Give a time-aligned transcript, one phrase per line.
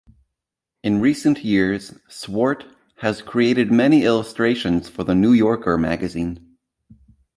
[0.83, 2.65] In recent years, Swarte
[3.01, 6.57] has created many illustrations for the "New Yorker" magazine.